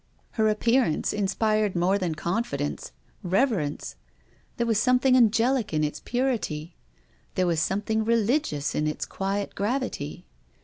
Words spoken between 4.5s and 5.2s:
there was something